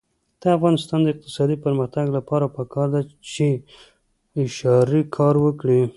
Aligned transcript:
د 0.41 0.43
افغانستان 0.57 0.99
د 1.03 1.07
اقتصادي 1.13 1.57
پرمختګ 1.65 2.05
لپاره 2.17 2.45
پکار 2.57 2.87
ده 2.93 3.01
چې 3.31 3.47
اشارې 4.43 5.01
کار 5.17 5.35
وکړي. 5.45 5.81